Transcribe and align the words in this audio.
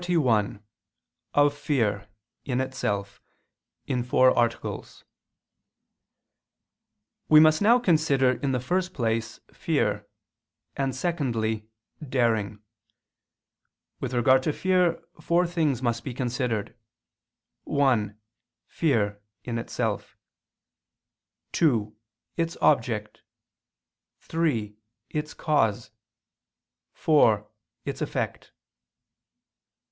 ________________________QUESTION 0.03 0.15
41 0.23 0.63
OF 1.35 1.53
FEAR, 1.55 2.07
IN 2.45 2.59
ITSELF 2.59 3.21
(In 3.85 4.01
Four 4.01 4.35
Articles) 4.35 5.05
We 7.29 7.39
must 7.39 7.61
now 7.61 7.77
consider, 7.77 8.31
in 8.31 8.51
the 8.51 8.59
first 8.59 8.95
place, 8.95 9.39
fear; 9.53 10.07
and, 10.75 10.95
secondly, 10.95 11.67
daring. 12.03 12.63
With 13.99 14.15
regard 14.15 14.41
to 14.41 14.53
fear, 14.53 15.03
four 15.21 15.45
things 15.45 15.83
must 15.83 16.03
be 16.03 16.15
considered: 16.15 16.75
(1) 17.65 18.17
Fear, 18.65 19.21
in 19.43 19.59
itself; 19.59 20.17
(2) 21.51 21.95
Its 22.37 22.57
object; 22.59 23.21
(3) 24.17 24.75
Its 25.11 25.35
cause; 25.35 25.91
(4) 26.93 27.47
Its 27.85 28.01
effect. 28.01 28.51